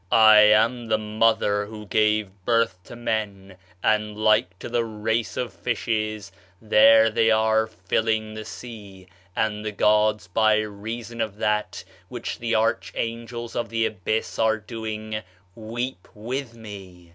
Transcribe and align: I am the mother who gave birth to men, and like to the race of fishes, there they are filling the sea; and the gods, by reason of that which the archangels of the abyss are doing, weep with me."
I 0.11 0.37
am 0.37 0.87
the 0.87 0.97
mother 0.97 1.67
who 1.67 1.85
gave 1.85 2.31
birth 2.43 2.81
to 2.85 2.95
men, 2.95 3.57
and 3.83 4.17
like 4.17 4.57
to 4.57 4.67
the 4.67 4.83
race 4.83 5.37
of 5.37 5.53
fishes, 5.53 6.31
there 6.59 7.11
they 7.11 7.29
are 7.29 7.67
filling 7.67 8.33
the 8.33 8.43
sea; 8.43 9.05
and 9.35 9.63
the 9.63 9.71
gods, 9.71 10.25
by 10.25 10.57
reason 10.57 11.21
of 11.21 11.37
that 11.37 11.83
which 12.09 12.39
the 12.39 12.55
archangels 12.55 13.55
of 13.55 13.69
the 13.69 13.85
abyss 13.85 14.39
are 14.39 14.57
doing, 14.57 15.21
weep 15.53 16.07
with 16.15 16.55
me." 16.55 17.09